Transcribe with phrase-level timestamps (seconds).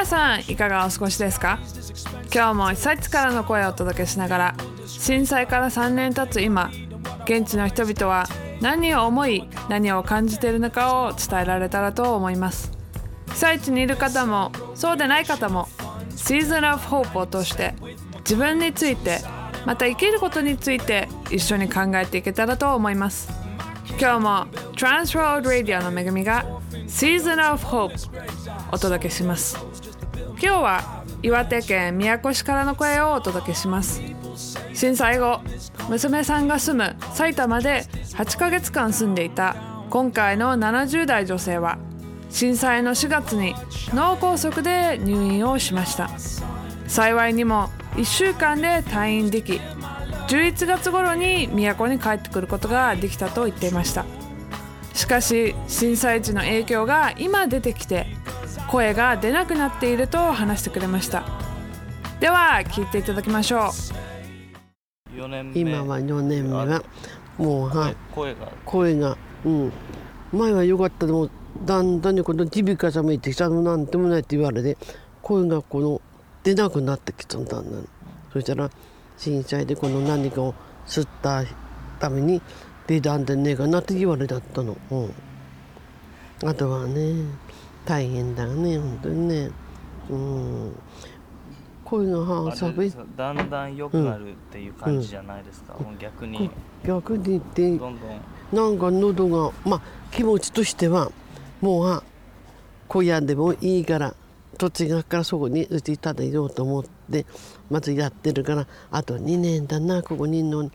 [0.00, 1.58] 皆さんいかがお過ごしですか？
[2.32, 4.54] 今日も被災地からの声をお届けしながら
[4.86, 6.70] 震災から3年経つ今
[7.26, 8.24] 現地の人々は
[8.62, 12.72] 何を思い何を感じているのかを伝えられたらと思います。
[13.32, 15.68] 被災地にいる方もそうでない方も
[16.12, 17.74] Season of Hope を通して
[18.20, 19.18] 自分について
[19.66, 23.30] また生きることについて一緒に考えていけたらと思います。
[24.00, 24.46] 今日も
[24.76, 26.46] Transroad Radio の恵みが
[26.90, 27.94] Season of Hope
[28.72, 29.56] お届けします。
[30.32, 34.02] 今日は岩手県宮古市からの声をお届けします。
[34.74, 35.40] 震災後
[35.88, 37.84] 娘さんが住む埼玉で
[38.16, 39.56] 8ヶ月間住んでいた
[39.88, 41.78] 今回の70代女性は
[42.28, 43.54] 震災の4月に
[43.94, 46.10] 脳梗塞で入院をしました。
[46.88, 49.60] 幸いにも1週間で退院でき
[50.28, 54.04] 11月頃に都に帰ってくることができたと言っていました。
[55.00, 58.06] しかし震災時の影響が今出てきて
[58.68, 61.24] 声が出なくなっていると話してくれました。
[62.20, 63.70] では聞いていただきましょう。
[65.54, 66.82] 今は4年目が
[67.38, 68.52] もうはい声が。
[68.66, 69.72] 声がうん。
[70.34, 71.06] 前は良かった。
[71.06, 71.30] でも
[71.64, 73.48] だんだんにこの耳鼻科さんも行ってきた。
[73.48, 74.76] のなんてもないって言われて
[75.22, 76.02] 声がこの
[76.42, 77.60] 出なくなってきたんだ。
[77.62, 77.88] んだん
[78.34, 78.68] そしたら
[79.16, 80.54] 震災でこの何かを
[80.86, 81.42] 吸った
[81.98, 82.42] ために
[82.90, 84.96] 出たんでねえかなって言われだったの、う
[86.44, 87.14] ん、あとはね
[87.84, 89.50] 大変だね本当にね。
[90.10, 90.72] うん。
[91.84, 96.50] 声がはああさべれですかだんだん良くなるっていう感じじゃないですか、もう逆に。
[96.84, 98.20] 逆に言ってどんどん。
[98.52, 101.12] なんか喉がまあ気持ちとしては
[101.60, 102.02] もうは
[102.88, 104.16] 小屋でもいいから
[104.58, 107.24] 土地がからそこにうち建てようと思って
[107.70, 110.68] まずやってるからあと2年だなここにいんの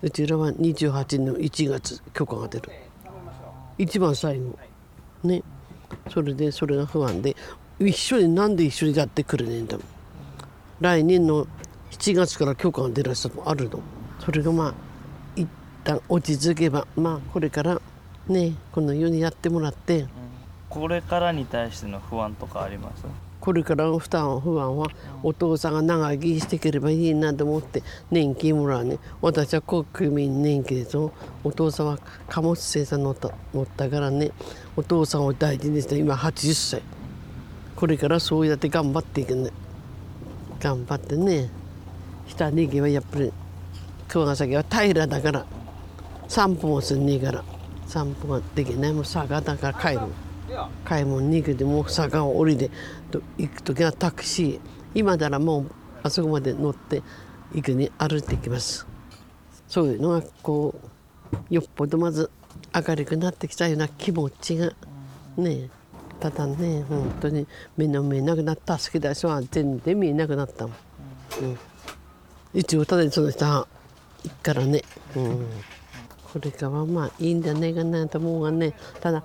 [0.00, 2.70] うちらは28の1月許可が出る。
[3.78, 4.56] 一番最後。
[5.24, 5.42] ね。
[6.10, 7.34] それでそれが不安で。
[7.80, 9.86] 一緒になんで一緒にやってくれねえんだもん
[10.80, 11.46] 来年の
[11.92, 13.80] 7月から許可が出るやつもあるの。
[14.20, 14.74] それがまあ
[15.36, 15.48] 一
[15.84, 17.80] 旦落ち着けばまあこれから
[18.28, 20.06] ねこのようにやってもらって。
[20.68, 23.04] これからに対しての不安とかあります？
[23.40, 24.88] これからの負担不安は
[25.22, 28.98] お父さんが長生きしていければいいなと思って年金もらうね。
[29.20, 31.12] 私は国民年金ですお
[31.54, 34.32] 父さんは貨物生産乗った乗ったからね
[34.76, 36.82] お父さんを大事にして今80歳。
[37.76, 39.50] これからそうやって頑張っていくね。
[40.60, 41.48] 頑張ってね。
[42.26, 43.32] 下に行けばやっぱり
[44.08, 45.46] 熊ヶ崎は平らだから。
[46.26, 47.44] 散歩もすんねえから。
[47.86, 48.92] 散歩ができない。
[48.92, 50.27] もう坂だから帰る。
[50.84, 52.70] 買い物に行くでも坂を降りて
[53.38, 54.60] 行く時はタクシー。
[54.94, 55.70] 今ならもう
[56.02, 57.02] あそこまで乗って
[57.54, 58.86] 行くに歩いていきます。
[59.68, 60.74] そういうのがこ
[61.50, 62.30] うよっぽどまず
[62.74, 64.72] 明るくなってきたような気持ちが
[65.36, 65.68] ね
[66.20, 70.76] ただね本当に目の見えなくなった好きな人は全然見えなくなったもん、
[71.42, 71.58] うん、
[72.54, 73.68] 一応ただその人は
[74.24, 74.82] 行くからね、
[75.16, 75.46] うん、
[76.32, 78.74] これからはまあいいんじゃないかなと思うがね。
[79.00, 79.22] ただ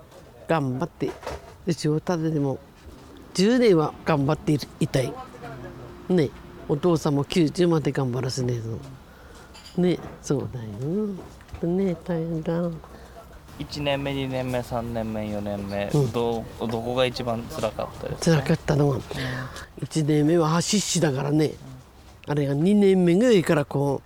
[0.48, 1.10] 頑張って
[1.66, 2.58] 一応ただでも
[3.34, 5.12] 10年は頑張っていたい。
[6.08, 6.30] ね。
[6.68, 9.98] お父さんも90まで頑張らせねえのね。
[10.22, 10.68] そうだよ。
[11.68, 12.70] ね大変だ。
[13.58, 16.12] 1年目2年目3年目4年目、うん。
[16.12, 18.36] どうどこが一番辛かったですか？
[18.38, 18.98] 辛かったのは
[19.80, 21.52] 1年目は橋師だからね。
[22.26, 24.00] あれが2年目ぐらいからこ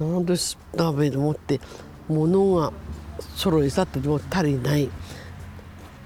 [0.00, 0.56] うなんで食
[0.96, 1.60] べでもって
[2.08, 2.72] 物が
[3.34, 4.88] 揃い去っても足りない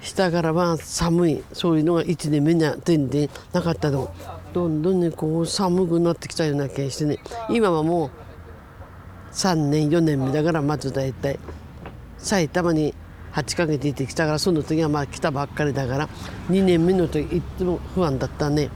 [0.01, 4.13] 下からは寒いそういうのが1年目には全然なかったの。
[4.53, 7.19] どんどんねこう寒くなってきたような気がしてね。
[7.49, 8.11] 今はもう
[9.31, 11.39] 3年4年目だからまず大体。
[12.17, 12.93] 埼玉に
[13.33, 16.09] 8ヶ月行ってきたからその時はまあ来たばっかりだから
[16.49, 18.69] 2年目の時いつも不安だったね。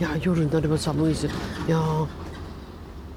[0.00, 2.06] いや夜になれば寒いしいや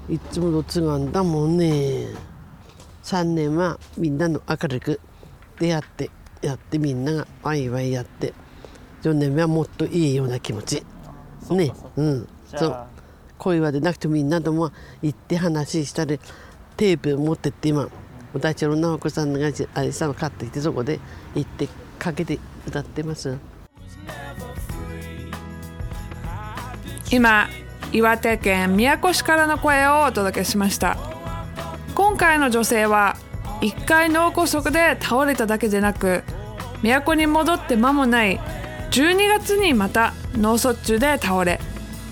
[0.09, 2.07] いつものつがんだもんね。
[3.03, 4.99] 3年はみんなの明るく
[5.59, 6.11] 出会って。
[6.41, 8.33] やってみんながワイワイやって
[9.03, 10.83] 4年目はもっといいような気持ち。
[11.49, 11.73] ね。
[11.95, 12.27] うん。
[12.45, 12.85] そう。
[13.37, 14.71] 声は出なくてもみんなとも
[15.01, 16.19] 行って話したり
[16.77, 17.89] テープ持ってって今
[18.33, 19.39] 私の直子さんが
[19.73, 20.99] あれさん買ってきてそこで
[21.33, 21.67] 行って
[21.97, 23.37] かけて歌ってます。
[27.11, 27.49] 今
[27.91, 30.97] 岩手県宮古市からの声をお届けしました。
[31.93, 33.17] 今回の女性は
[33.61, 36.23] 1回脳梗塞で倒れただけでなく
[36.81, 38.39] 都に戻って間もない
[38.91, 41.59] 12月にまた脳卒中で倒れ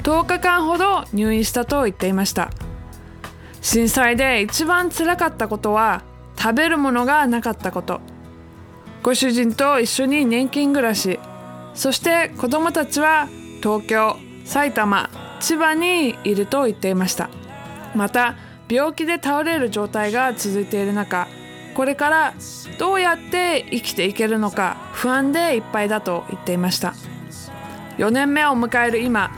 [0.03, 2.49] 10日間ほど入院したと言っていました。
[3.61, 6.03] 震災で一番辛かったことは
[6.37, 7.99] 食べるものがなかったこと。
[9.03, 11.19] ご主人と一緒に年金暮らし
[11.73, 13.29] そして子供たちは
[13.61, 15.09] 東京埼玉
[15.39, 17.29] 千葉にいると言っていました。
[17.95, 18.35] また
[18.69, 21.27] 病気で倒れる状態が続いている中
[21.73, 22.33] これから
[22.77, 26.93] どうやって生きていけるのか不安でいっぱいだと言っていました。
[27.97, 29.31] 4年目を迎える今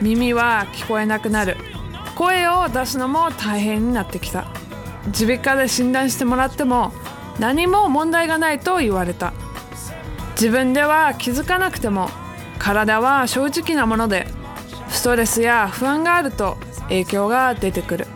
[0.00, 1.56] 耳は聞こえなくなる。
[2.16, 4.46] 声を出すのも大変になってきた。
[5.06, 6.92] 耳鼻科で診断してもらっても
[7.38, 9.32] 何も問題がないと言われた。
[10.32, 12.08] 自分では気づかなくても
[12.58, 14.26] 体は正直なもので
[14.88, 16.56] ストレスや不安があると
[16.88, 18.06] 影響が出てくる。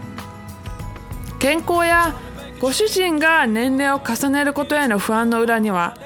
[1.39, 2.15] 健康や
[2.61, 5.97] ご主人が年齢を重ねることへの不安の裏には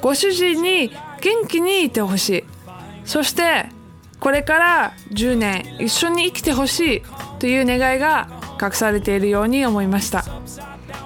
[0.00, 0.90] ご主人に
[1.20, 2.44] 元気にいてほしい。
[3.04, 3.66] そして
[4.20, 7.02] これから10年一緒に生きてほしい
[7.38, 8.28] という願いが
[8.60, 10.24] 隠されているように思いました。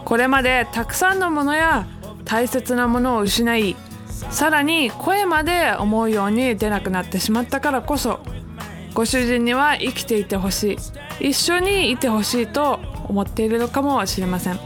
[0.05, 1.87] これまでたくさんのものや
[2.25, 3.77] 大切なものを失い
[4.31, 8.21] さらに声まで思うように出なくなってしまったからこそ
[8.95, 10.79] ご主人には生きていてほし
[11.21, 14.61] い一緒にいてほしいと思っているのかもしれません。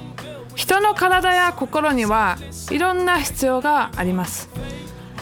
[0.54, 2.36] 人の体や心には
[2.70, 4.50] いろんな必要があります。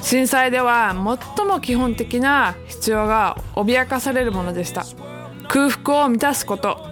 [0.03, 0.95] 震災では
[1.37, 4.85] 最も基本的な必要が脅かされるものでした。
[5.49, 6.89] 空腹を満たすこと。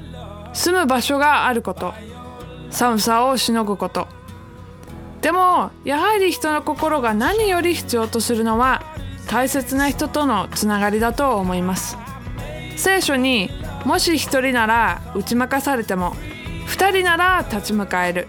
[0.53, 1.95] 住む場所があること。
[2.71, 4.09] 寒さをしのぐこと。
[5.21, 8.83] でもやはり人の心が何より必要とするのは
[9.29, 11.97] 大切な人とのつながりだと思います。
[12.77, 13.51] 聖書に
[13.85, 16.15] もし一人なら打ち負かされても
[16.67, 18.29] 二人なら立ち向かえる。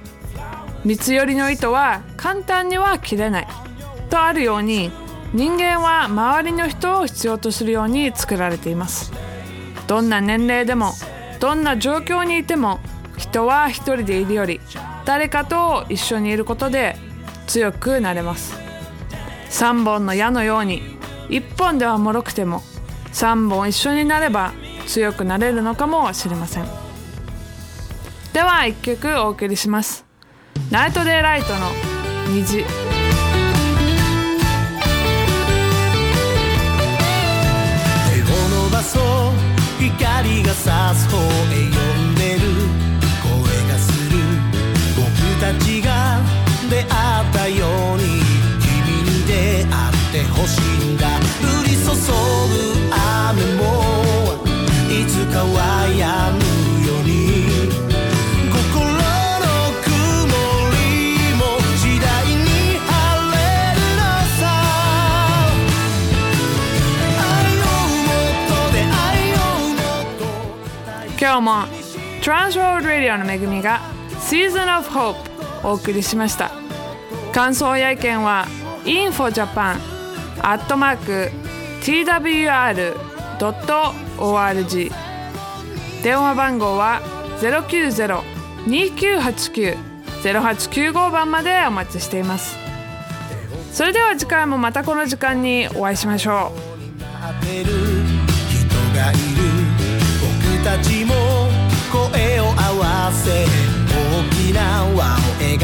[0.86, 3.48] 三つ寄りの糸は簡単には切れない
[4.10, 4.92] とあるように
[5.34, 9.12] 人間は周りの人を必要とするように作られています。
[9.88, 10.94] どんな年齢でも
[11.40, 12.80] どんな状況にいても
[13.18, 14.62] 人は一人でいるより
[15.06, 16.96] 誰かと一緒にいることで
[17.48, 18.58] 強くなれます。
[19.50, 20.82] 3本の矢のように
[21.30, 22.62] 1本では脆くても
[23.12, 24.54] 3本一緒になれば
[24.90, 26.66] 強くなれるのかもしれません。
[28.34, 30.04] では1曲お送りします。
[30.72, 31.70] ナイトデイライトの
[32.34, 32.58] 虹。
[32.58, 32.66] 手を
[38.64, 39.04] 伸ばそう。
[39.80, 41.20] 光が差す方へ
[41.66, 41.89] よ
[71.40, 71.64] と今日も
[72.22, 73.80] Transworld Radio の恵みが
[74.30, 75.16] Season of Hope
[75.64, 76.52] お送りしました。
[77.34, 78.46] 感想や意見は
[78.84, 79.78] infojapan
[80.42, 81.32] アットマーク
[81.82, 82.92] twr.org
[86.04, 87.02] 電話番号は
[88.66, 92.58] 090-2989-0895番までお待ちしています。
[93.72, 96.52] それでは次回もまたこの時間にお会いしましょ
[99.46, 99.49] う。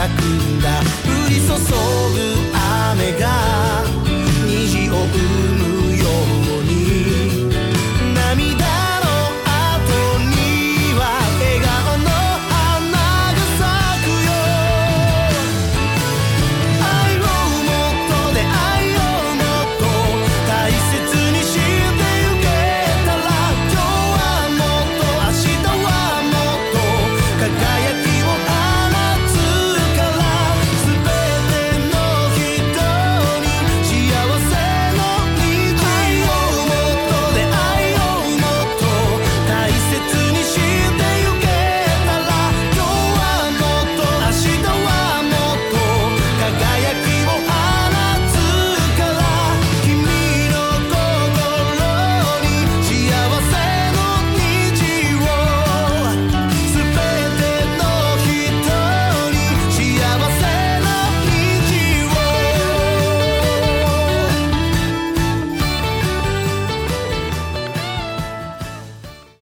[0.10, 0.80] くんだ。
[0.80, 1.48] 降り注
[2.32, 2.35] ぐ